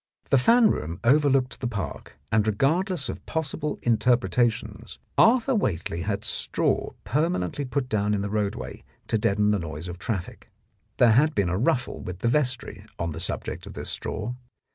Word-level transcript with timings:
The 0.31 0.39
fan 0.39 0.71
room 0.71 0.99
overlooked 1.03 1.59
the 1.59 1.67
Park, 1.67 2.17
and 2.31 2.47
regardless 2.47 3.07
of 3.07 3.23
possible 3.27 3.77
interpretations 3.83 4.97
Arthur 5.15 5.53
Whately 5.53 6.01
had 6.01 6.25
straw 6.25 6.93
permanently 7.03 7.65
put 7.65 7.87
down 7.87 8.15
in 8.15 8.21
the 8.23 8.29
roadway 8.31 8.83
to 9.09 9.19
deaden 9.19 9.51
the 9.51 9.59
noise 9.59 9.87
of 9.87 9.99
traffic. 9.99 10.49
There 10.97 11.11
had 11.11 11.35
been 11.35 11.49
a 11.49 11.55
ruffle 11.59 11.99
with 12.01 12.21
the 12.21 12.27
vestry 12.29 12.83
on 12.97 13.11
the 13.11 13.19
subject. 13.19 13.67
of 13.67 13.73
this 13.73 13.91
straw. 13.91 14.33